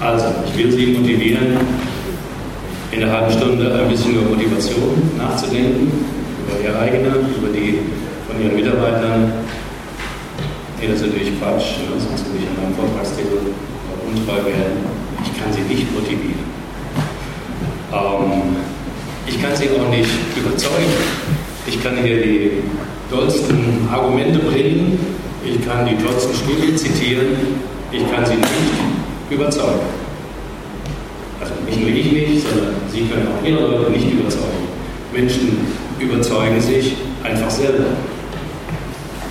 [0.00, 1.56] Also, ich will Sie motivieren,
[2.92, 5.90] in einer halben Stunde ein bisschen über Motivation nachzudenken,
[6.46, 7.80] über Ihre eigene, über die
[8.28, 9.32] von Ihren Mitarbeitern.
[10.80, 11.98] Nee, das ist natürlich Quatsch, ne?
[11.98, 13.50] sonst würde ich an meinem Vortragstitel
[14.06, 14.86] untreu werden.
[15.24, 16.46] Ich kann Sie nicht motivieren.
[17.92, 18.56] Ähm,
[19.26, 20.94] ich kann Sie auch nicht überzeugen.
[21.66, 22.50] Ich kann hier die
[23.10, 24.96] dollsten Argumente bringen,
[25.44, 27.26] ich kann die tollsten Studien zitieren,
[27.90, 28.77] ich kann Sie nicht
[29.30, 29.80] überzeugen.
[31.40, 34.68] Also nicht nur ich nicht, sondern Sie können auch Ihre Leute nicht überzeugen.
[35.12, 35.58] Menschen
[35.98, 37.86] überzeugen sich einfach selber.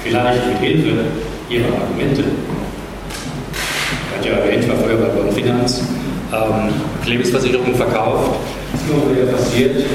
[0.03, 1.05] Vielleicht mit Hilfe
[1.49, 2.23] ihrer Argumente.
[4.11, 5.81] Ich hatte ja erwähnt, war vorher bei Bonfinanz,
[6.33, 6.73] ähm,
[7.05, 8.39] Lebensversicherung verkauft.
[8.71, 9.85] Das ist immer wieder passiert,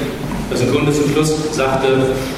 [0.51, 1.89] dass ein Kunde zum Schluss sagte,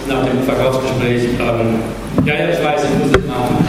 [0.09, 1.79] nach dem Verkaufsgespräch, ähm,
[2.25, 3.67] ja, ja, ich weiß, ich muss das machen.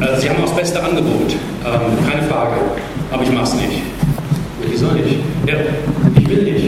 [0.00, 1.32] Also, Sie haben auch das beste Angebot,
[1.64, 2.56] ähm, keine Frage,
[3.14, 3.82] aber ich mache es nicht.
[4.68, 5.20] Wieso nicht?
[5.46, 5.54] Ja,
[6.18, 6.64] ich will nicht.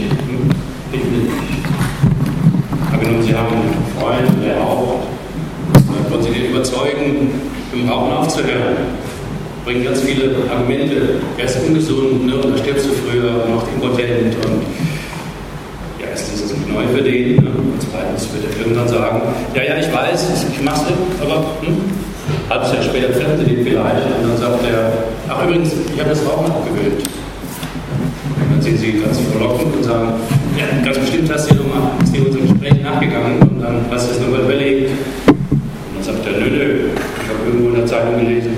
[0.92, 1.32] Ich will nicht.
[2.92, 7.30] Angenommen, Sie haben einen Freund, der dann wollen Sie den überzeugen,
[7.72, 8.76] dem Rauchen aufzuhören.
[9.64, 11.18] Bringen ganz viele Argumente.
[11.36, 14.62] Er ist ungesund, ne, und da stirbst du früher, und auch impotent und
[16.00, 17.42] ja, ist es neu für den.
[17.42, 17.50] Ne?
[17.50, 19.20] Und zweitens wird er irgendwann sagen,
[19.54, 21.76] ja, ja, ich weiß, ich mache es, aber hm,
[22.48, 24.92] halbes Jahr später treffen sie den vielleicht und dann sagt er,
[25.28, 27.02] ach übrigens, ich habe das Rauchen abgewöhnt.
[27.02, 30.12] Und dann sind sie ganz verlockend und sagen,
[30.56, 34.20] ja, ganz bestimmt hast du dir nochmal, unserem Gespräch nachgegangen und dann hast du es
[34.20, 34.90] nochmal überlegt.
[35.26, 36.88] Und dann sagt er, nö, nö,
[37.22, 38.54] ich habe irgendwo in der Zeitung gelesen,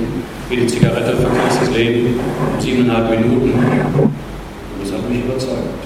[0.51, 2.21] wie die Zigarette verkürzt das Leben
[2.59, 3.53] siebeneinhalb Minuten.
[3.53, 5.83] Und das hat mich überzeugt.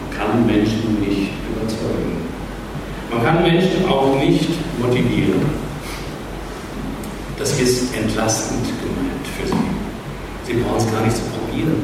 [0.00, 2.16] Man kann Menschen nicht überzeugen.
[3.10, 4.48] Man kann Menschen auch nicht
[4.80, 5.66] motivieren.
[7.38, 9.54] Das ist entlastend gemeint für sie.
[10.46, 11.82] Sie brauchen es gar nicht zu probieren.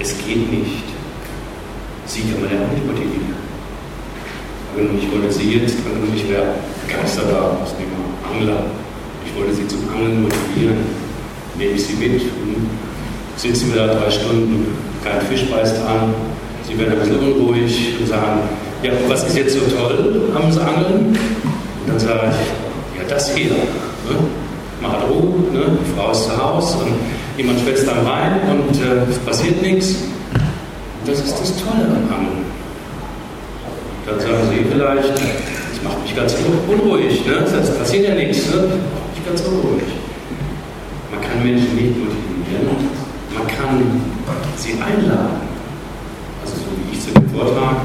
[0.00, 0.84] Es geht nicht.
[2.06, 3.36] Sie kann man ja auch nicht motivieren.
[4.72, 6.54] Angenommen, ich wollte Sie jetzt, angenommen, ich wäre
[6.86, 7.58] begeisterter
[8.32, 8.62] Angler.
[9.26, 10.78] Ich wollte Sie zum Angeln motivieren.
[11.58, 12.22] Nehme ich Sie mit.
[13.36, 14.68] Sitzen wir da drei Stunden,
[15.04, 16.14] kein Fisch beißt an.
[16.66, 18.40] Sie werden ein bisschen unruhig und sagen,
[18.82, 21.17] ja, was ist jetzt so toll am Angeln?
[21.80, 23.50] Und dann sage ich, ja, das hier.
[23.50, 23.58] Ne?
[24.82, 25.78] Hat Ruhe, ne?
[25.80, 26.94] die Frau ist zu Hause und
[27.36, 29.96] jemand schwätzt dann rein und äh, es passiert nichts.
[31.04, 32.44] Das ist das Tolle am Angeln.
[34.06, 36.34] Dann sagen Sie vielleicht, das macht mich ganz
[36.68, 37.44] unruhig, ne?
[37.44, 38.62] das passiert ja nichts, ne?
[38.62, 39.84] das macht mich ganz unruhig.
[41.10, 42.76] Man kann Menschen nicht motivieren,
[43.36, 44.00] man kann
[44.56, 45.48] sie einladen.
[46.42, 47.76] Also so wie ich zu dem Vortrag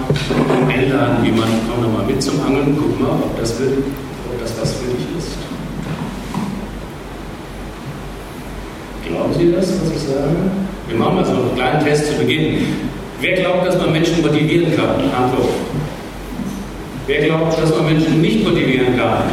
[0.68, 3.84] einladen, jemanden, komm doch mal mit zum Angeln, guck mal, ob das, will,
[4.31, 5.38] ob das was für dich ist.
[9.08, 10.36] Glauben Sie das, was ich sage?
[10.88, 12.66] Wir machen mal so einen kleinen Test zu Beginn.
[13.22, 14.90] Wer glaubt, dass man Menschen motivieren kann?
[14.90, 15.50] Antwort.
[17.06, 19.24] Wer glaubt, dass man Menschen nicht motivieren kann?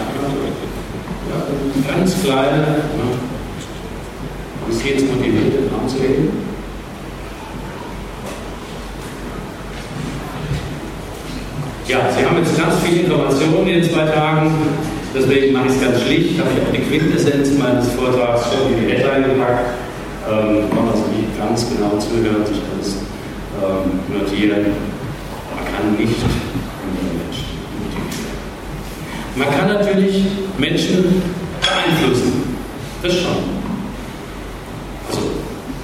[1.30, 2.76] Ja, ganz kleine, ne?
[4.68, 6.49] bis jetzt motiviert, den
[11.90, 14.54] Ja, Sie haben jetzt ganz viele Informationen in den zwei Tagen.
[15.12, 16.38] Deswegen mache ich es ganz schlicht.
[16.38, 19.74] Habe ich auch die Quintessenz meines Vortrags schon in die Headline gepackt.
[20.30, 22.94] Ähm, man kann also nicht ganz genau zuhören, sich das
[23.58, 24.66] ähm, notieren.
[25.56, 26.14] Man kann nicht
[29.34, 30.22] man kann natürlich
[30.58, 31.22] Menschen
[31.60, 32.54] beeinflussen.
[33.02, 33.42] Das schon.
[35.08, 35.20] Also,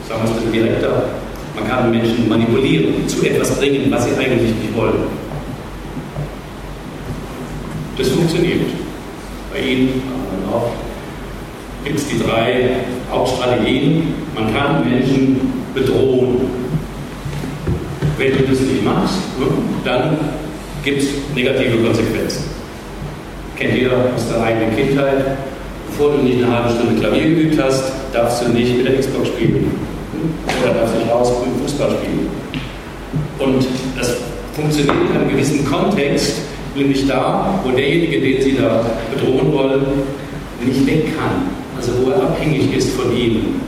[0.08, 1.08] sagen wir es ein bisschen direkter.
[1.56, 5.15] Man kann Menschen manipulieren, zu etwas bringen, was sie eigentlich nicht wollen.
[7.96, 8.60] Das funktioniert.
[9.52, 10.02] Bei Ihnen
[10.52, 10.70] auch
[11.84, 12.76] gibt es die drei
[13.10, 14.14] Hauptstrategien.
[14.34, 15.40] Man kann Menschen
[15.74, 16.40] bedrohen.
[18.18, 19.46] Wenn du das nicht machst, ne,
[19.84, 20.18] dann
[20.82, 22.44] gibt es negative Konsequenzen.
[23.56, 25.36] Kennt jeder aus der eigenen Kindheit.
[25.88, 29.28] Bevor du nicht eine halbe Stunde Klavier geübt hast, darfst du nicht mit der Xbox
[29.28, 29.70] spielen.
[30.62, 31.32] Oder darfst du nicht raus
[31.62, 32.28] Fußball spielen.
[33.38, 33.66] Und
[33.98, 34.16] das
[34.54, 36.36] funktioniert in einem gewissen Kontext,
[36.76, 38.84] nämlich da, wo derjenige, den Sie da
[39.14, 39.82] bedrohen wollen,
[40.64, 41.50] nicht weg kann.
[41.76, 43.60] Also wo er abhängig ist von Ihnen.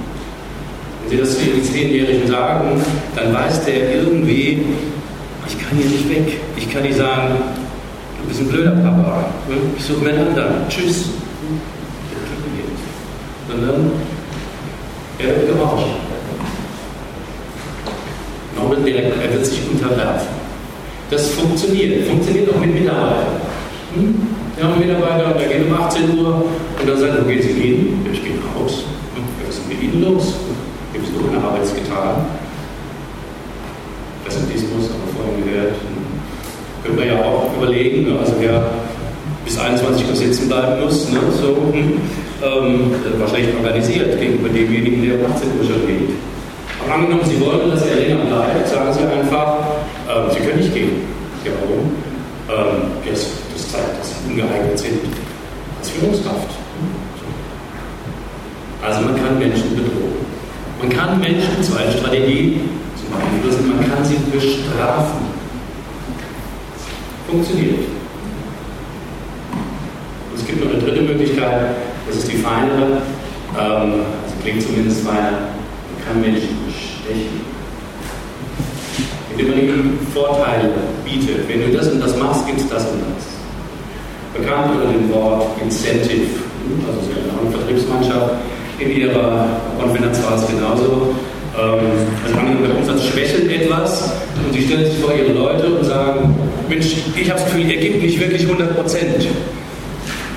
[1.02, 2.82] Wenn Sie das zu Ihren Zehnjährigen sagen,
[3.14, 4.62] dann weiß der irgendwie,
[5.46, 6.40] ich kann hier nicht weg.
[6.56, 7.36] Ich kann nicht sagen,
[8.20, 9.24] du bist ein blöder Papa.
[9.76, 10.68] Ich suche mir einen anderen.
[10.68, 11.06] Tschüss.
[13.48, 13.92] Sondern
[15.18, 16.08] er wird gehorchen.
[18.56, 20.37] Norbert direkt, er wird sich unterwerfen.
[21.10, 22.06] Das funktioniert.
[22.06, 23.40] Funktioniert auch mit Mitarbeitern.
[23.94, 24.14] Hm?
[24.56, 26.44] Wir haben Mitarbeiter, der geht um 18 Uhr
[26.80, 28.06] und dann sagt er, wo geht Sie hin?
[28.12, 28.84] Ich gehe raus.
[29.14, 29.82] Hm, wer ist mit?
[29.82, 30.34] ihnen los?
[30.92, 32.26] Gibt es ohne Arbeit getan?
[34.24, 35.74] Präsentismus haben wir vorhin gehört.
[36.84, 38.70] Können wir ja auch überlegen, also wer
[39.44, 42.00] bis 21 Uhr sitzen bleiben muss, ne, so, hm,
[42.42, 46.10] ähm, war schlecht organisiert gegenüber demjenigen, der um 18 Uhr schon geht.
[46.84, 49.58] Aber angenommen, Sie wollen, dass er länger bleibt, sagen Sie einfach,
[50.08, 50.90] ähm, Sie können nicht gehen.
[51.44, 51.92] Ja, warum?
[52.48, 55.00] Ähm, das, das zeigt, dass Sie ungeeignet sind
[55.78, 56.50] als Führungskraft.
[58.82, 60.26] Also man kann Menschen bedrohen.
[60.80, 62.60] Man kann Menschen zu einer Strategie
[62.96, 65.26] zu beeinflussen, man kann sie bestrafen.
[67.28, 67.80] Funktioniert.
[70.30, 71.74] Und es gibt noch eine dritte Möglichkeit,
[72.06, 73.02] das ist die feinere,
[73.58, 73.92] ähm,
[74.24, 77.47] also klingt zumindest feiner, man kann Menschen bestechen.
[79.38, 80.70] Indem man ihnen Vorteile
[81.04, 81.48] bietet.
[81.48, 83.24] Wenn du das und das machst, gibt es das und das.
[84.34, 86.26] Bekannt unter dem Wort Incentive,
[86.86, 88.34] also so eine Vertriebsmannschaft
[88.80, 89.46] in ihrer
[89.80, 91.14] Konferenz war es genauso.
[91.54, 92.36] Also
[92.66, 94.12] der Umsatz schwächelt etwas
[94.44, 96.34] und sie stellen sich vor ihre Leute und sagen,
[96.68, 99.26] Mensch, ich habe das Gefühl, ihr gebt nicht wirklich 100 Prozent.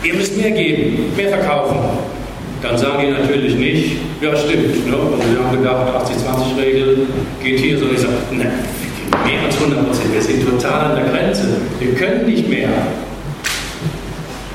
[0.03, 1.77] Ihr müsst mehr geben, mehr verkaufen.
[2.63, 4.95] Dann sagen die natürlich nicht, ja stimmt, ne?
[4.95, 7.07] und wir haben gedacht, 80-20-Regel
[7.43, 7.85] geht hier so.
[7.85, 8.51] Und ich sage, ne,
[9.25, 11.47] mehr als 100 Prozent, wir sind total an der Grenze,
[11.79, 12.69] wir können nicht mehr.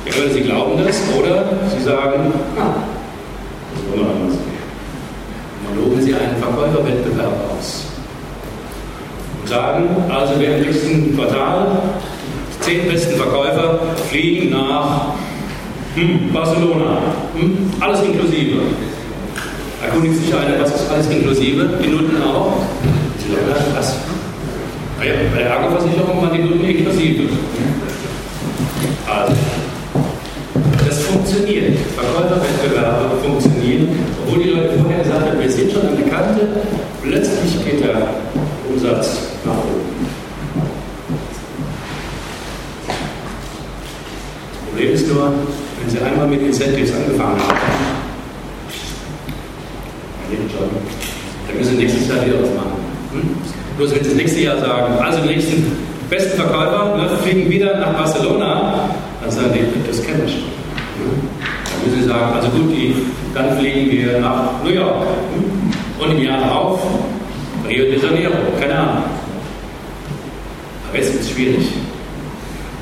[0.04, 1.44] Entweder sie glauben das oder
[1.74, 2.74] sie sagen, ah,
[3.74, 4.38] das wollen wir anders
[5.64, 7.86] Dann loben sie einen Verkäuferwettbewerb aus.
[9.42, 11.82] Und sagen, also wer im nächsten Quartal
[12.50, 15.14] die zehn besten Verkäufer fliegen nach
[15.94, 16.98] hm, Barcelona.
[17.34, 18.60] Hm, alles inklusive.
[19.84, 21.78] Erkundigt sich einer, was ist alles inklusive?
[21.82, 22.52] Die Nutten auch?
[23.30, 24.05] Ja, was?
[24.98, 27.28] Bei der Ergo-Versicherung waren die Nutten inklusive.
[29.06, 29.34] Also,
[30.86, 31.78] das funktioniert.
[31.94, 33.88] Verkäuferwettbewerbe funktionieren,
[34.24, 36.48] obwohl die Leute vorher gesagt haben, wir sind schon an der Kante,
[37.02, 38.08] plötzlich geht der
[38.72, 40.06] Umsatz nach oben.
[44.52, 45.32] Das Problem ist nur,
[45.80, 47.58] wenn Sie einmal mit Incentives angefangen haben,
[51.48, 52.72] dann müssen Sie nächstes Jahr wieder was machen.
[53.12, 53.55] Hm?
[53.76, 55.72] Bloß wenn Sie das nächste Jahr sagen, also die nächsten
[56.08, 58.88] besten Verkäufer ne, fliegen wieder nach Barcelona,
[59.20, 60.44] dann sagen die, das kennen wir schon.
[61.02, 62.94] Dann müssen Sie sagen, also gut, die,
[63.34, 65.06] dann fliegen wir nach New York.
[65.98, 66.80] Und im Jahr darauf
[67.68, 69.02] Rio de Janeiro, keine Ahnung.
[70.88, 71.68] Aber jetzt wird es schwierig.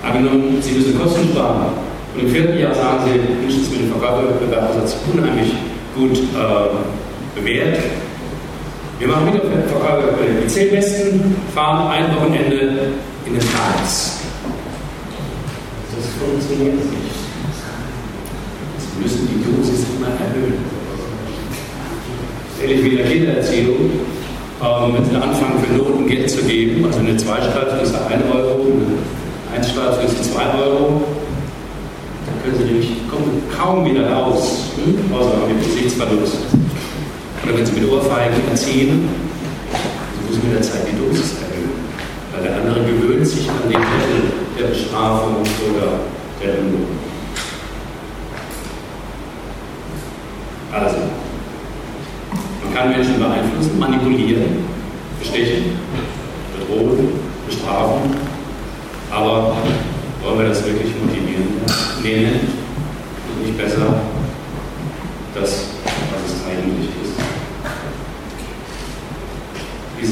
[0.05, 1.73] Angenommen, Sie müssen Kosten sparen.
[2.15, 4.71] Und im vierten Jahr sagen Sie, Mensch, das mit dem Verkaufswettbewerb
[5.13, 5.53] unheimlich
[5.97, 7.79] gut äh, bewährt.
[8.99, 9.41] Wir machen wieder.
[10.43, 12.93] Die zehn Besten fahren ein Wochenende
[13.27, 14.21] in den Tages.
[15.95, 17.15] Das funktioniert nicht
[19.05, 20.65] müssen die Dosis immer erhöhen.
[22.63, 23.91] Ähnlich wie in der Kindererziehung,
[24.63, 28.67] ähm, wenn Sie anfangen, für Noten Geld zu geben, also eine Zweistreife ist 1 Euro,
[29.53, 31.03] eine Einstreife ist 2 Euro,
[32.27, 35.15] dann können Sie nämlich kommen kaum wieder raus, hm?
[35.15, 36.64] außer mit Gesichtsverlust.
[37.45, 39.09] Oder wenn Sie mit Ohrfeigen erziehen,
[40.19, 41.73] Sie müssen mit der Zeit die Dosis erhöhen.
[42.33, 46.01] Weil der andere gewöhnt sich an den Level der Bestrafung oder
[46.43, 46.87] der Belohnung.
[50.73, 50.97] Also,
[52.65, 54.65] man kann Menschen beeinflussen, manipulieren,
[55.21, 55.79] bestechen,
[56.59, 57.11] bedrohen,
[57.47, 58.11] bestrafen,
[59.11, 59.57] aber
[60.23, 61.61] wollen wir das wirklich motivieren?
[62.03, 64.01] Nee, ist nicht besser
[65.35, 65.67] das,
[66.11, 67.05] was es eigentlich ist.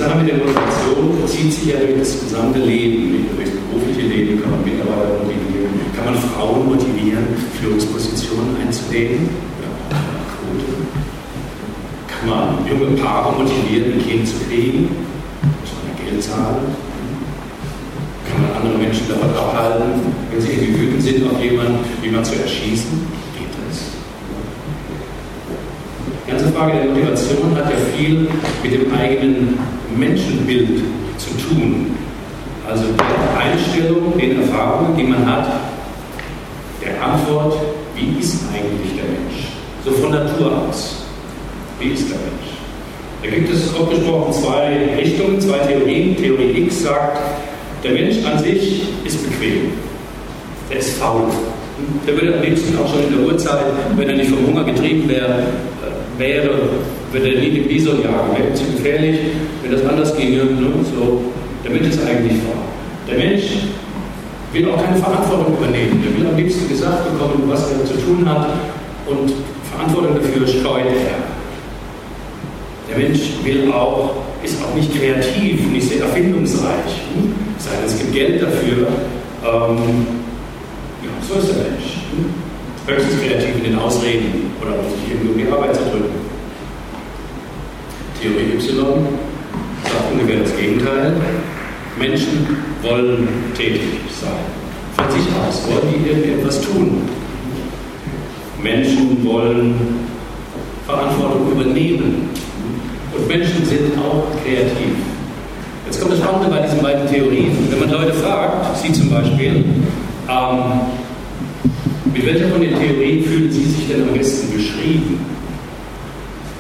[0.03, 4.43] Sache mit der Motivation zieht sich ja durch das gesamte Leben, durch das berufliche Leben
[4.43, 7.27] kann man Mitarbeiter motivieren, kann man Frauen motivieren,
[7.61, 9.53] Führungspositionen einzunehmen
[12.23, 14.83] kann man junge Paare motivieren, ein Kind zu kriegen,
[15.43, 16.77] muss man Geld zahlen.
[18.31, 22.41] Kann man andere Menschen davon abhalten, wenn sie irgendwie wütend sind, auf jemanden, jemanden zu
[22.41, 22.91] erschießen?
[23.37, 23.79] Geht das?
[26.27, 28.29] Die ganze Frage der Motivation hat ja viel
[28.63, 29.59] mit dem eigenen
[29.99, 30.81] Menschenbild
[31.19, 31.97] zu tun.
[32.69, 35.47] Also der Einstellung, den Erfahrungen, die man hat,
[36.83, 37.55] der Antwort,
[37.95, 39.49] wie ist eigentlich der Mensch?
[39.85, 41.05] So von Natur aus.
[41.79, 42.53] Wie ist der Mensch?
[43.23, 46.17] Da gibt es grob gesprochen zwei Richtungen, zwei Theorien.
[46.17, 47.21] Theorie X sagt,
[47.85, 49.73] der Mensch an sich ist bequem.
[50.71, 51.29] Der ist faul.
[52.07, 53.65] Der würde am liebsten auch schon in der Uhrzeit,
[53.97, 56.51] wenn er nicht vom Hunger getrieben wäre, äh, wäre
[57.13, 58.37] würde er nie den Bison jagen.
[58.37, 59.19] Wäre zu gefährlich,
[59.63, 60.45] wenn das anders ginge.
[60.45, 60.71] Ne?
[60.95, 61.21] So,
[61.65, 62.63] der Mensch ist eigentlich faul.
[63.09, 63.45] Der Mensch
[64.53, 66.03] will auch keine Verantwortung übernehmen.
[66.05, 68.49] Der will am liebsten gesagt bekommen, was er zu tun hat
[69.07, 69.33] und
[69.71, 71.23] Verantwortung dafür scheut er.
[72.89, 77.01] Der Mensch will auch, ist auch nicht kreativ, nicht sehr erfindungsreich.
[77.15, 77.35] Hm?
[77.59, 78.89] Es sei es gibt Geld dafür.
[79.45, 80.07] Ähm,
[81.03, 82.01] ja, so ist der Mensch.
[82.13, 82.35] Hm?
[82.87, 86.22] Höchstens kreativ in den Ausreden oder um sich irgendwie Arbeit zu drücken.
[88.23, 88.61] Theorie Y
[89.83, 91.17] sagt ungefähr das Gegenteil.
[91.99, 93.27] Menschen wollen
[93.57, 93.83] tätig
[94.21, 94.31] sein.
[94.97, 97.03] Von sich aus wollen die irgendetwas tun.
[98.63, 99.75] Menschen wollen
[100.87, 102.31] Verantwortung übernehmen.
[103.17, 104.95] Und Menschen sind auch kreativ.
[105.87, 107.57] Jetzt kommt das Spannende bei diesen beiden Theorien.
[107.71, 109.65] Wenn man Leute fragt, Sie zum Beispiel,
[110.29, 110.81] ähm,
[112.15, 115.27] mit welcher von den Theorien fühlen Sie sich denn am besten beschrieben?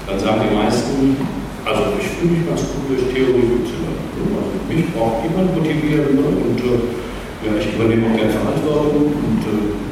[0.08, 1.16] Dann sagen die meisten,
[1.64, 3.62] also ich fühle mich ganz gut durch Theorie Y.
[3.62, 6.78] Also mich braucht jemand motivieren und äh,
[7.46, 9.82] ja, ich übernehme auch gerne Verantwortung und äh,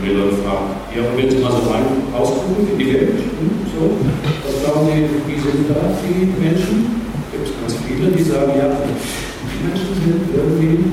[0.00, 3.64] wenn die Leute fragen, ja, wenn Sie mal so rein rausgucken in die Welt, hm,
[3.72, 3.96] so,
[4.44, 7.02] was glauben Sie, wie sind da die Menschen?
[7.32, 10.92] Gibt es ganz viele, die sagen, ja, die Menschen sind irgendwie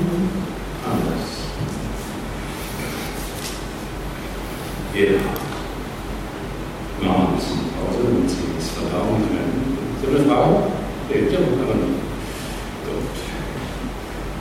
[0.86, 1.32] anders.
[4.94, 5.12] Jeder.
[5.12, 5.22] Yeah.
[7.02, 8.50] Namens, Pause,
[8.91, 9.24] Verdauung,
[10.03, 10.55] So eine Frage?
[11.10, 12.01] Lebt ja, aber nicht.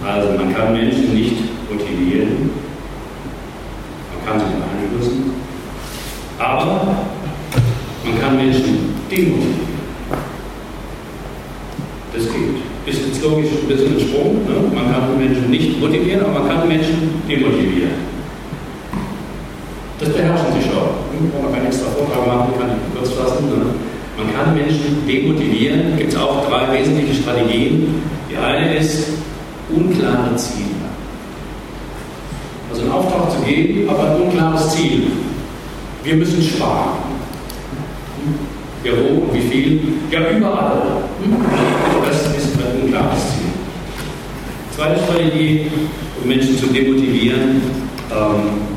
[0.05, 1.37] Also man kann Menschen nicht
[1.71, 2.51] motivieren,
[4.11, 5.31] man kann sie beeinflussen,
[6.39, 6.97] aber
[8.05, 9.71] man kann Menschen demotivieren.
[12.13, 12.93] Das geht.
[12.93, 14.35] Ist jetzt logisch ein bisschen ein Sprung.
[14.47, 14.75] Ne?
[14.75, 18.11] Man kann Menschen nicht motivieren, aber man kann Menschen demotivieren.
[20.01, 20.89] Das beherrschen sie schon.
[21.13, 23.47] Ich brauche keinen extra Vortrag machen, kann ich kurz fassen.
[23.51, 23.91] Ne?
[24.55, 25.97] Menschen demotivieren.
[25.97, 28.03] Gibt es auch drei wesentliche Strategien.
[28.31, 29.09] Die eine ist
[29.69, 30.67] unklare Ziele.
[32.71, 35.05] Also einen Auftrag zu geben, aber ein unklares Ziel.
[36.05, 36.99] Wir müssen sparen.
[38.85, 39.81] Ja, wo und wie viel?
[40.11, 40.83] Ja, überall.
[42.07, 43.51] Das ist ein unklares Ziel.
[44.75, 45.67] Zweite Strategie,
[46.23, 47.61] um Menschen zu demotivieren,
[48.11, 48.71] ähm,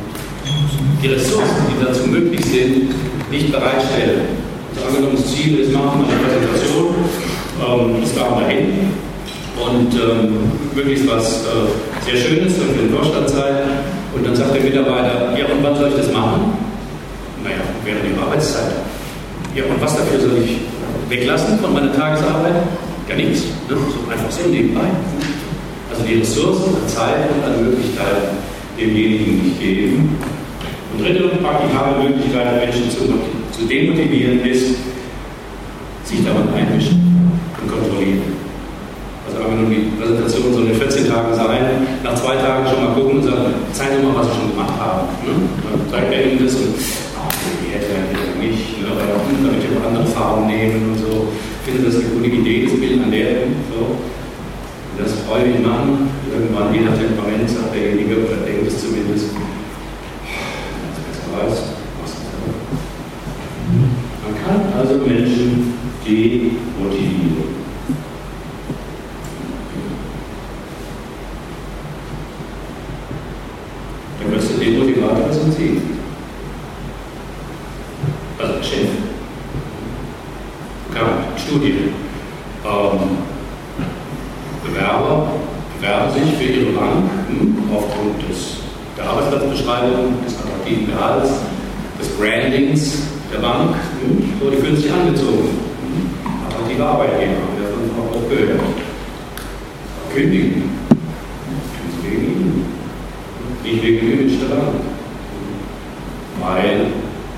[1.01, 2.89] die Ressourcen, die dazu möglich sind,
[3.31, 4.42] nicht bereitstellen.
[4.87, 6.95] Angenommen, das Ziel ist, machen wir eine Präsentation,
[7.61, 8.91] ähm, bis da dahin
[9.59, 13.55] und ähm, möglichst was äh, sehr Schönes für den Vorstand sein.
[14.15, 16.53] Und dann sagt der Mitarbeiter, ja, und wann soll ich das machen?
[17.43, 18.71] Naja, während der Arbeitszeit.
[19.55, 20.57] Ja, und was dafür soll ich
[21.09, 22.55] weglassen von meiner Tagesarbeit?
[23.09, 23.43] Ja, nichts.
[23.69, 23.75] Ne?
[23.75, 24.87] So einfach so nebenbei.
[25.89, 28.37] Also die Ressourcen, Zeit und alle Möglichkeiten
[28.79, 30.17] demjenigen nicht geben.
[30.93, 33.13] Und dritte praktikable Möglichkeit, Menschen zu,
[33.53, 34.75] zu demotivieren, ist,
[36.03, 37.31] sich daran einmischen
[37.61, 38.33] und kontrollieren.
[39.25, 43.19] Also angenommen, die Präsentation soll in 14 Tagen sein, nach zwei Tagen schon mal gucken
[43.19, 45.07] und sagen, zeigen Sie mal, was Sie schon gemacht haben.
[45.23, 45.33] Ne?
[45.63, 46.75] Dann zeigt er Ihnen das und,
[47.15, 47.31] ach,
[47.63, 48.89] die hätte er nicht, ne?
[48.91, 51.31] auch kann ich auch andere Farben nehmen und so.
[51.31, 53.95] Ich finde das eine gute Idee, das Bild an der so.
[54.97, 59.33] Das freudig machen, irgendwann je nach Temperament sagt derjenige oder denkt es zumindest,
[61.33, 62.13] weiß, was
[64.21, 65.73] Man kann also Menschen
[66.05, 67.63] demotivieren.
[74.19, 75.81] Der größte Demotivator sind Sie.
[78.39, 78.89] Also Chef.
[80.93, 81.07] Kann
[81.37, 81.93] Studien.
[82.65, 83.17] Ähm,
[84.65, 85.27] Bewerber
[85.77, 88.57] bewerben sich für ihre Bank hm, aufgrund des,
[88.97, 91.29] der Arbeitsplatzbeschreibung, des attraktiven Gehalts,
[91.99, 93.01] des Brandings
[93.33, 93.75] der Bank.
[94.39, 95.62] So, die fühlen sich angezogen.
[96.73, 98.61] Attraktive Arbeitgeber, wir von auch gehört.
[100.13, 100.69] Kündigen.
[102.01, 102.65] Wegen ihnen.
[103.63, 104.75] Nicht wegen dem Image der Bank.
[106.41, 106.87] Weil,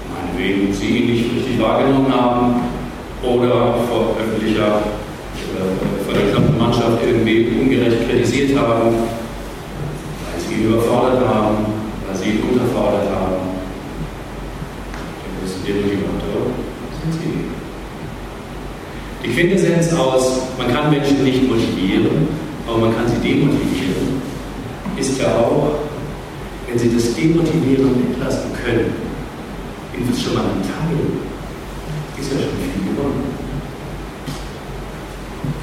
[0.09, 2.61] meinetwegen, sie ihn nicht richtig wahrgenommen haben
[3.23, 4.81] oder vor öffentlicher,
[5.35, 11.57] äh, vor der gesamten Mannschaft irgendwie ungerecht kritisiert haben, weil sie ihn überfordert haben,
[12.07, 13.55] weil sie ihn unterfordert haben.
[15.67, 16.53] Der Motivator
[17.01, 17.44] sind sie.
[19.25, 22.27] Die Quintessenz aus, man kann Menschen nicht motivieren,
[22.67, 24.21] aber man kann sie demotivieren,
[24.97, 25.79] ist ja auch,
[26.67, 28.93] wenn sie das Demotivieren weglassen können,
[29.91, 31.01] wenigstens schon mal ein Teil,
[32.21, 33.23] ist ja schon viel gewonnen.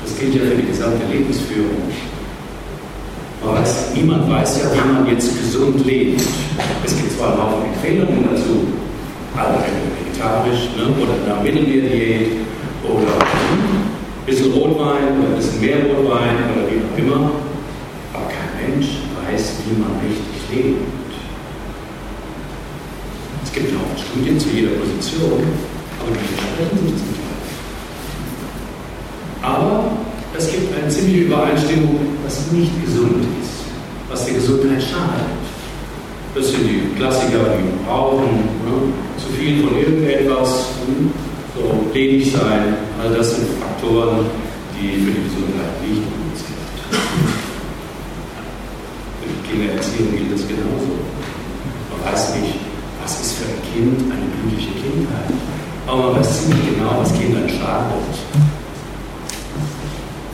[0.03, 1.87] Das gilt ja für die gesamte Lebensführung.
[3.45, 6.21] Man weiß, niemand weiß ja, wie man jetzt gesund lebt.
[6.85, 8.67] Es gibt zwar einen Haufen Empfehlungen dazu,
[9.37, 9.59] alle
[10.03, 10.91] vegetarisch ne?
[11.01, 12.33] oder eine Mittelmeerdiät
[12.85, 13.32] oder
[14.23, 17.33] ein bisschen Rotwein oder ein bisschen mehr Rotwein oder wie auch immer.
[18.15, 18.87] Aber kein Mensch
[19.19, 20.79] weiß, wie man richtig lebt.
[23.43, 25.43] Es gibt ja auch Studien zu jeder Position,
[25.99, 27.43] aber die sprechen sich zum Teil.
[29.43, 29.91] Aber
[30.39, 33.65] es gibt eine ziemliche Übereinstimmung, was nicht gesund ist,
[34.09, 35.35] was der Gesundheit schadet.
[36.37, 38.93] Das sind die Klassiker, die rauchen, ne?
[39.19, 41.11] zu viel von irgendetwas, hm?
[41.57, 46.55] so ledig sein, all das sind Faktoren die für die Gesundheit nicht gut sind.
[49.19, 51.03] Für die Kindererziehung gilt das genauso.
[51.91, 52.63] Man weiß nicht,
[53.03, 55.35] was ist für ein Kind eine glückliche Kindheit.
[55.87, 58.15] Aber man weiß ziemlich genau, was Kindern schadet.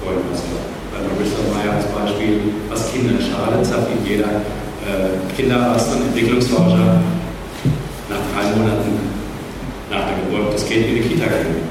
[0.05, 0.45] Vorhin was
[0.93, 4.45] bei Marissa Meyer als Beispiel, was Kindern schadet, sagt Ihnen jeder
[4.85, 7.01] äh, Kinderarzt und Entwicklungsforscher
[8.13, 8.93] nach drei Monaten
[9.91, 11.68] nach der Geburt das Kind in die Kita gehen.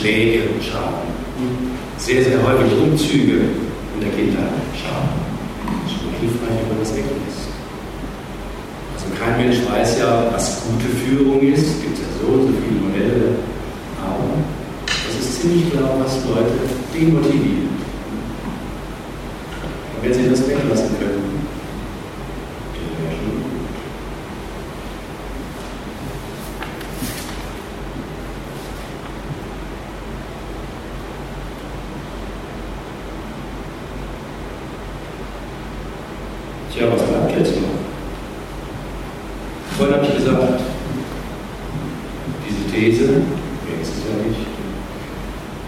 [0.00, 1.12] Schläge schaden.
[1.98, 3.52] Sehr, sehr häufig Umzüge
[3.94, 5.12] in der Kindheit schaden.
[5.84, 7.52] Das ist schon hilfreich, wenn man das weglässt.
[8.96, 11.66] Also kein Mensch weiß ja, was gute Führung ist.
[11.66, 13.36] Es gibt ja so und so viele Modelle.
[14.00, 14.40] Aber
[14.88, 16.56] es ist ziemlich klar, was Leute
[16.94, 17.68] demotiviert.
[19.92, 21.30] Und wenn sie das weglassen können,
[36.80, 37.68] Tja, was bleibt jetzt noch?
[39.76, 40.60] Vorhin habe ich gesagt,
[42.46, 43.20] diese These,
[43.66, 44.46] wer ist es ja nicht,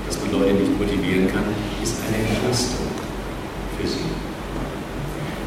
[0.06, 1.42] dass man Leute nicht motivieren kann,
[1.82, 2.86] ist eine Entlastung
[3.76, 4.08] für sie.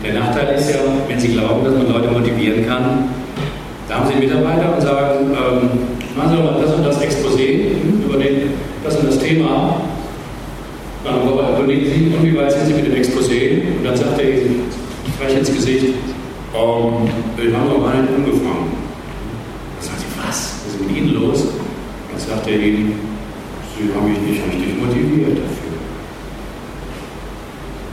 [0.04, 0.76] Der Nachteil ist ja,
[1.08, 3.10] wenn sie glauben, dass man Leute motivieren kann,
[3.88, 5.70] da haben sie einen Mitarbeiter und sagen, ähm,
[6.16, 8.52] machen Sie doch mal das und das Exposé über den,
[8.84, 9.82] das und das Thema.
[11.04, 13.62] Dann erkundigen Sie, und wie weit sind Sie mit dem Exposé?
[13.78, 14.28] Und dann sagt er
[15.20, 18.72] frech ins Gesicht, ähm, wir haben noch gar nicht angefangen.
[19.76, 20.54] Dann sagt sie, was?
[20.66, 21.46] Was ist mit Ihnen los?
[22.12, 23.00] Dann sagt er Ihnen,
[23.78, 25.76] Sie haben mich nicht richtig motiviert dafür.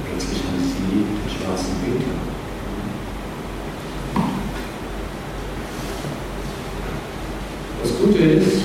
[0.07, 2.12] Plötzlich haben Sie den schwarzen Peter.
[7.83, 8.62] Das Gute ist,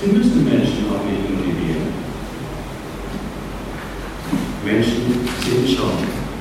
[0.00, 1.86] Sie müssen Menschen auch nicht motivieren.
[4.64, 5.92] Menschen sind schon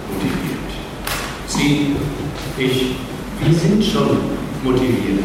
[0.07, 0.69] motiviert.
[1.47, 1.95] Sie,
[2.57, 2.95] ich,
[3.41, 4.17] wir sind schon
[4.63, 5.23] motiviert.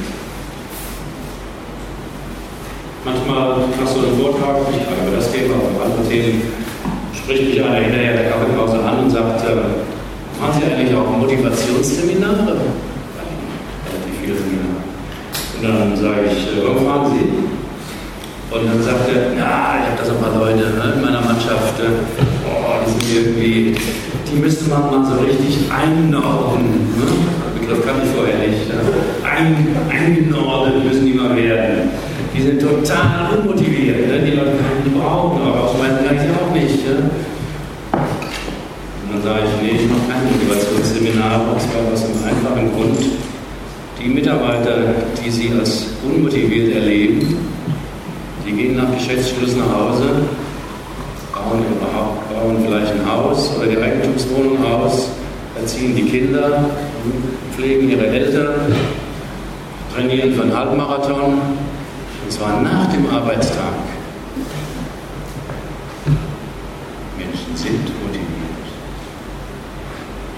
[3.04, 6.42] Manchmal hast du einen Vortrag, nicht gerade über das Thema, aber über andere Themen,
[7.12, 10.40] spricht mich einer hinterher der Kaffeepause an und sagt, äh,
[10.94, 12.56] eigentlich auch Motivationsseminare?
[13.90, 14.82] Relativ viele Seminare.
[15.56, 18.54] Und dann sage ich, äh, warum fragen Sie?
[18.54, 21.20] Und dann sagt er, ja, ich habe da so ein paar Leute ne, in meiner
[21.20, 21.74] Mannschaft,
[22.44, 23.76] boah, die sind irgendwie,
[24.30, 26.94] die müsste man mal so richtig einordnen.
[26.94, 27.06] Ne?
[27.58, 28.68] Begriff kann ich vorher nicht.
[28.68, 28.78] Ne?
[29.24, 31.90] Ein, eingeordnet müssen die mal werden.
[32.36, 34.06] Die sind total unmotiviert.
[34.06, 34.18] Ne?
[34.20, 34.52] Die Leute
[34.94, 36.86] brauchen, aber ausweisen kann ich auch nicht.
[36.86, 37.10] Ne?
[39.24, 42.98] Sage ich, nee, ich mache kein Motivationsseminar, aus einem einfachen Grund.
[43.98, 47.34] Die Mitarbeiter, die Sie als unmotiviert erleben,
[48.46, 50.26] die gehen nach Geschäftsschluss nach Hause,
[51.32, 51.64] bauen,
[52.34, 55.08] bauen vielleicht ein Haus oder die Eigentumswohnung aus,
[55.58, 56.68] erziehen die Kinder,
[57.56, 58.74] pflegen ihre Eltern,
[59.94, 61.40] trainieren für einen Halbmarathon,
[62.24, 63.72] und zwar nach dem Arbeitstag.
[67.16, 68.34] Menschen sind motiviert.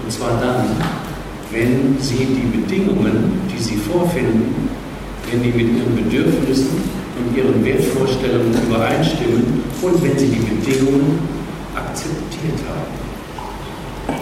[0.07, 0.67] Und zwar dann,
[1.51, 4.69] wenn sie die Bedingungen, die sie vorfinden,
[5.29, 6.81] wenn die mit ihren Bedürfnissen
[7.19, 11.19] und ihren Wertvorstellungen übereinstimmen und wenn sie die Bedingungen
[11.75, 14.17] akzeptiert haben.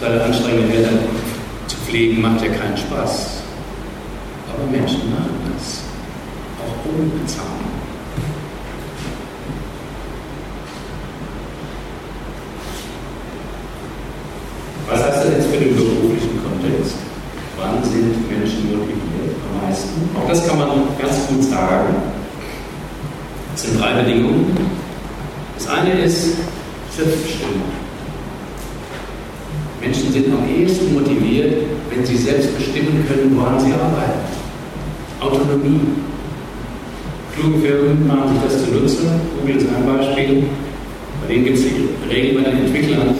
[0.00, 0.98] Seine anstrengenden Eltern
[1.66, 3.42] zu pflegen macht ja keinen Spaß.
[4.50, 5.82] Aber Menschen machen das.
[6.58, 7.68] Auch ohne Bezahlung.
[14.90, 16.96] Was heißt das jetzt für den beruflichen Kontext?
[17.58, 19.36] Wann sind Menschen motiviert?
[19.44, 20.08] Am meisten?
[20.16, 20.48] Auch das
[21.08, 21.94] ganz gut sagen.
[23.54, 24.56] Es sind drei Bedingungen.
[25.56, 26.36] Das eine ist
[26.96, 27.62] Selbstbestimmung.
[29.80, 34.20] Menschen sind am ehesten motiviert, wenn sie selbst bestimmen können, woran sie arbeiten.
[35.20, 35.80] Autonomie.
[37.34, 39.06] Kluge Firmen machen sich das zunutze.
[39.40, 40.44] Google ist ein Beispiel.
[41.20, 43.14] Bei denen gibt es die Regeln bei den Entwicklern.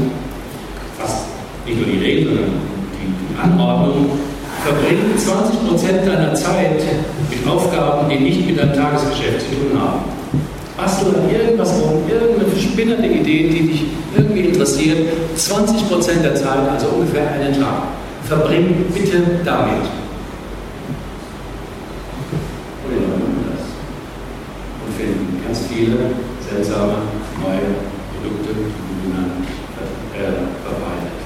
[0.98, 1.26] Fast
[1.64, 2.50] nicht nur die Regeln, sondern
[2.92, 4.27] die Anordnung.
[4.68, 6.82] Verbringen 20% deiner Zeit
[7.30, 10.00] mit Aufgaben, die nicht mit deinem Tagesgeschäft zu tun haben.
[10.76, 16.68] Hast du an irgendwas rum, irgendeine spinnende Idee, die dich irgendwie interessiert, 20% der Zeit,
[16.70, 17.84] also ungefähr einen Tag,
[18.24, 19.88] verbring bitte damit.
[22.84, 23.64] Und machen das.
[24.84, 25.96] Und finden ganz viele
[26.46, 26.92] seltsame
[27.40, 27.72] neue
[28.12, 29.46] Produkte, die man
[30.12, 31.18] äh, verbreitet.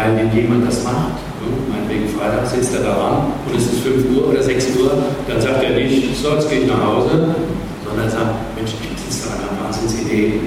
[0.00, 4.16] Weil wenn jemand das macht, ne, meinetwegen Freitag sitzt er daran und es ist 5
[4.16, 4.96] Uhr oder 6 Uhr,
[5.28, 7.36] dann sagt er nicht, so, jetzt gehe ich nach Hause,
[7.84, 10.40] sondern er sagt, Mensch, das ist eine Wahnsinnsidee.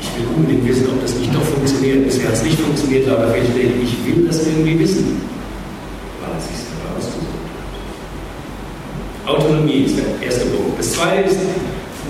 [0.00, 2.04] Ich will unbedingt wissen, ob das nicht doch funktioniert.
[2.04, 5.22] Bisher hat es nicht funktioniert, aber ich will das irgendwie wissen.
[6.20, 7.40] Weil es sich selber ausgesucht
[9.24, 10.78] Autonomie ist der erste Punkt.
[10.78, 11.40] Das zweite ist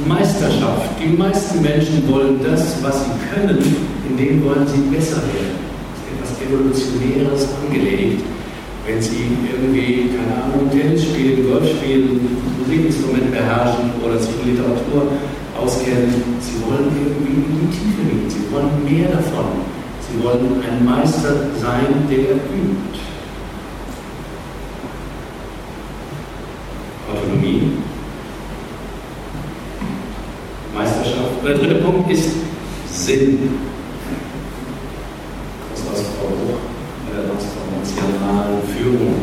[0.08, 0.90] Meisterschaft.
[0.98, 3.58] Die meisten Menschen wollen das, was sie können,
[4.08, 5.49] in dem wollen sie besser werden.
[6.50, 8.22] Evolutionäres angelegt.
[8.86, 12.26] Wenn sie irgendwie, keine Ahnung, Tennis spielen, Golf spielen,
[12.58, 15.06] Musikinstrument beherrschen oder sich in Literatur
[15.56, 16.10] auskennen,
[16.40, 18.28] sie wollen irgendwie in die Tiefe gehen.
[18.28, 19.62] Sie wollen mehr davon.
[20.00, 22.98] Sie wollen ein Meister sein, der übt.
[27.12, 27.72] Autonomie
[30.74, 31.44] Meisterschaft.
[31.44, 32.30] Der dritte Punkt ist
[32.90, 33.50] Sinn.
[35.70, 36.58] Das, was Frau Hoch
[37.06, 39.14] bei der transformationalen Führung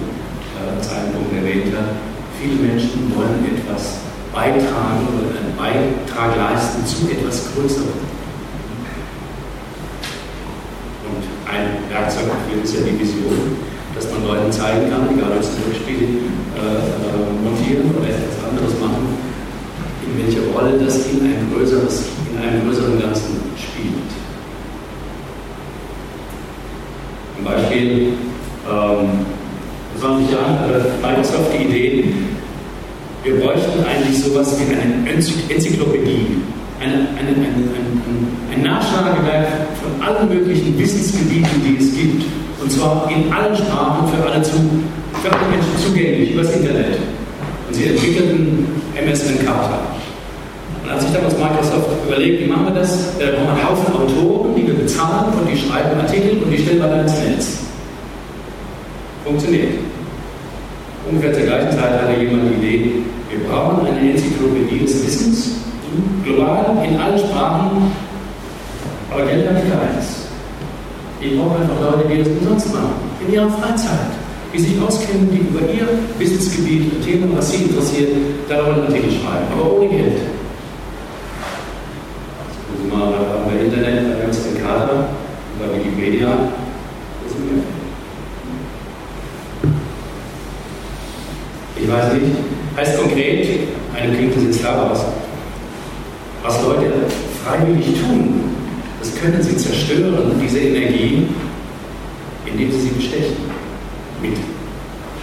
[0.56, 1.96] äh, zu einem Punkt erwähnt hat.
[2.40, 3.98] Viele Menschen wollen etwas
[4.34, 6.86] beitragen oder einen Beitrag leisten
[7.58, 7.90] Größerem.
[11.10, 13.58] Und ein Werkzeug dafür ist ja die Vision,
[13.96, 16.22] dass man Leuten zeigen kann, egal ob sie Rückspiel
[16.54, 19.10] äh, äh, montieren oder etwas anderes machen,
[20.06, 24.06] in welche Rolle das in ein größeres, in einem größeren Ganzen spielt.
[27.40, 28.14] Ein Beispiel,
[28.70, 29.26] ähm,
[30.00, 32.14] 20 Jahren hatte Microsoft die Idee,
[33.24, 36.38] wir bräuchten eigentlich sowas wie eine Enzyklopädie,
[36.80, 39.48] eine, eine, eine, ein Nachschlagewerk
[39.82, 42.26] von allen möglichen Wissensgebieten, die es gibt,
[42.62, 44.54] und zwar in allen Sprachen für alle, zu,
[45.22, 46.98] für alle Menschen zugänglich, übers Internet.
[47.68, 49.80] Und sie entwickelten MSN Carta.
[50.84, 53.94] Und als sich damals Microsoft überlegt, wie machen wir das, da brauchen wir einen Haufen
[53.94, 57.60] Autoren, die wir bezahlen und die schreiben Artikel und die stellen wir dann ins Netz.
[59.26, 59.74] Funktioniert.
[61.10, 62.92] Ungefähr zur gleichen Zeit hatte jemand die Idee,
[63.30, 65.52] wir brauchen eine Enzyklopädie des Wissens,
[66.28, 67.92] global, in allen Sprachen,
[69.12, 70.28] aber Geld hat keins.
[71.20, 72.94] Ich brauche einfach Leute, die das umsonst machen,
[73.26, 74.12] in ihrer Freizeit
[74.54, 75.88] die sich auskennen, die über ihr
[76.18, 78.10] Wissensgebiet, Themen, was sie interessiert,
[78.48, 80.14] darüber Artikel schreiben, aber ohne Geld.
[82.72, 83.14] Also mal
[83.46, 85.10] bei Internet, bei ganz Kader,
[85.60, 86.28] bei Wikipedia,
[87.24, 87.64] das ist mehr.
[91.80, 92.36] Ich weiß nicht,
[92.76, 93.60] heißt konkret,
[93.96, 95.06] eine jetzt klar aus,
[96.48, 96.94] was Leute
[97.44, 98.56] freiwillig tun,
[99.00, 101.28] das können sie zerstören, diese Energie,
[102.46, 103.36] indem sie sie bestechen
[104.22, 104.36] mit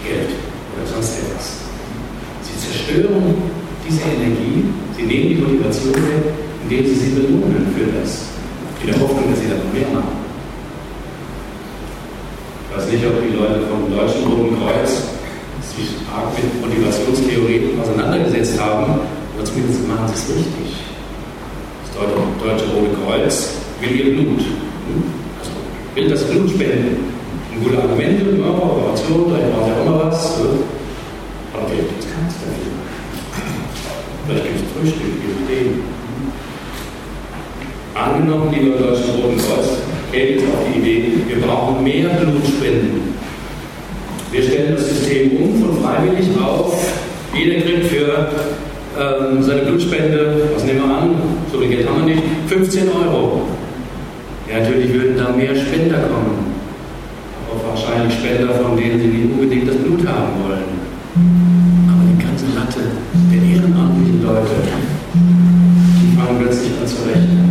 [0.05, 0.31] Geld
[0.77, 1.65] oder sonst etwas.
[2.43, 3.41] Sie zerstören
[3.89, 4.65] diese Energie,
[4.97, 6.25] sie nehmen die Motivation weg,
[6.63, 8.29] indem sie sie belohnen für das,
[8.83, 10.21] in der Hoffnung, dass sie dann mehr machen.
[12.69, 15.09] Ich weiß nicht, ob die Leute vom Deutschen Roten Kreuz
[15.65, 19.01] sich arg mit Motivationstheorien auseinandergesetzt haben,
[19.35, 20.94] aber zumindest machen sie es richtig.
[21.95, 24.41] Deutsche Rote Kreuz will ihr Blut.
[24.41, 25.05] Hm?
[25.39, 25.53] Also
[25.95, 27.15] will das Blut spenden
[27.63, 30.41] gute Argumente, ja, Operation, vielleicht braucht er auch mal was.
[31.53, 32.75] Aber vielleicht gibt es keins dafür.
[34.27, 35.83] Vielleicht gibt es Frühstück, je nachdem.
[37.95, 39.69] Angenommen, lieber Deutschen Roten Kreuz,
[40.11, 43.15] käme jetzt auf die Idee, wir brauchen mehr Blutspenden.
[44.33, 46.75] Wir stellen das System um von freiwillig auf.
[47.33, 48.29] Jeder kriegt für
[48.99, 51.14] ähm, seine Blutspende, was nehmen wir an,
[51.55, 53.43] so viel Geld haben wir nicht, 15 Euro.
[54.51, 56.55] Ja, natürlich würden da mehr Spender kommen
[57.75, 60.65] wahrscheinlich Spender, von denen sie nicht unbedingt das Blut haben wollen.
[61.89, 62.81] Aber die ganze Latte
[63.33, 64.51] der ehrenamtlichen Leute,
[65.15, 67.44] die fangen plötzlich an zu rechnen.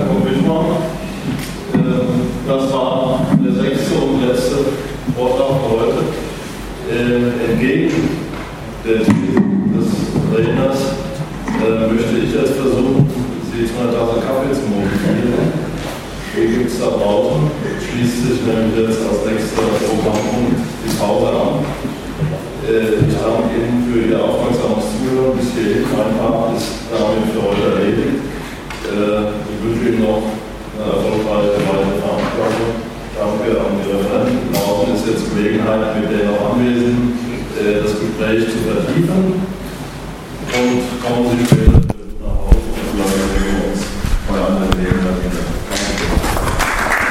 [0.00, 0.66] Herr Wittmann.
[1.74, 4.56] Ähm, das war der sechste und letzte
[5.14, 6.00] Vortrag heute.
[6.90, 8.08] Ähm, entgegen
[8.82, 9.88] des, des
[10.32, 10.80] Redners
[11.60, 13.06] äh, möchte ich jetzt versuchen,
[13.52, 15.52] Sie zu einer Tasse Kaffee zu motivieren.
[16.34, 21.52] Hier gibt es da draußen, schließt sich nämlich jetzt als nächster Programmpunkt die Pause an.
[22.64, 25.84] Äh, ich danke Ihnen für Ihr aufmerksames Zuhören bis hierhin.
[25.92, 28.24] Mein Part ist damit für heute erledigt.
[28.90, 29.39] Äh,
[29.80, 32.70] Studien noch äh, eine erfolgreiche weitere Veranstaltung.
[33.16, 34.52] Danke an die Referenten.
[34.52, 37.16] Morgen ist jetzt Gelegenheit, mit denen auch anwesend,
[37.56, 39.40] äh, das Gespräch zu vertiefen
[40.52, 41.59] und kommen Sie.